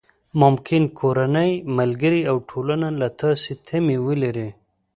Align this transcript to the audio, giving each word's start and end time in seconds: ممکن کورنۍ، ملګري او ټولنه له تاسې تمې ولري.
ممکن 0.41 0.83
کورنۍ، 0.99 1.51
ملګري 1.77 2.21
او 2.31 2.35
ټولنه 2.49 2.87
له 2.99 3.07
تاسې 3.21 3.51
تمې 3.67 3.97
ولري. 4.07 4.49